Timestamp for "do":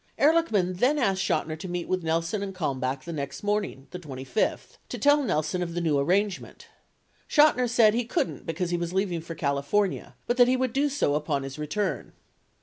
10.73-10.89